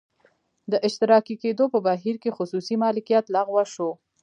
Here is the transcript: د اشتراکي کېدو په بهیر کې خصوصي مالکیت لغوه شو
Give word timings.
د 0.71 0.73
اشتراکي 0.87 1.35
کېدو 1.43 1.65
په 1.73 1.79
بهیر 1.87 2.15
کې 2.23 2.35
خصوصي 2.37 2.75
مالکیت 2.83 3.25
لغوه 3.35 3.63
شو 3.73 3.89